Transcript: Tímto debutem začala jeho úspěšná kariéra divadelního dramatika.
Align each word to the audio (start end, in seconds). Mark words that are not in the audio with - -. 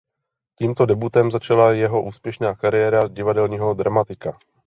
Tímto 0.57 0.85
debutem 0.85 1.31
začala 1.31 1.71
jeho 1.73 2.03
úspěšná 2.03 2.55
kariéra 2.55 3.07
divadelního 3.07 3.73
dramatika. 3.73 4.37